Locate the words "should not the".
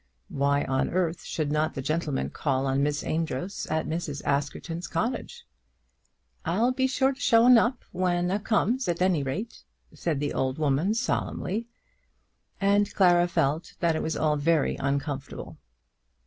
1.23-1.81